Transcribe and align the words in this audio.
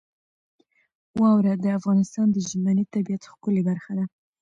واوره 1.19 1.53
د 1.63 1.65
افغانستان 1.79 2.27
د 2.31 2.37
ژمنۍ 2.47 2.85
طبیعت 2.93 3.23
ښکلې 3.31 3.61
برخه 3.69 3.91
ده. 3.97 4.05